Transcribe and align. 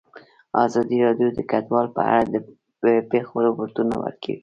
ازادي 0.65 0.97
راډیو 1.05 1.29
د 1.33 1.39
کډوال 1.51 1.87
په 1.97 2.01
اړه 2.17 2.25
د 2.83 2.85
پېښو 3.11 3.35
رپوټونه 3.47 3.93
ورکړي. 4.03 4.35